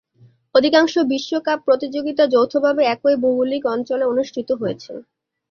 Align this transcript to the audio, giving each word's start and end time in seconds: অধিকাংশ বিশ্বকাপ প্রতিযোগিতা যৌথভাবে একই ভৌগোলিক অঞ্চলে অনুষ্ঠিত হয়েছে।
অধিকাংশ 0.55 0.93
বিশ্বকাপ 1.11 1.59
প্রতিযোগিতা 1.67 2.23
যৌথভাবে 2.27 2.81
একই 2.85 3.15
ভৌগোলিক 3.23 3.63
অঞ্চলে 3.67 4.05
অনুষ্ঠিত 4.05 4.49
হয়েছে। 4.61 4.91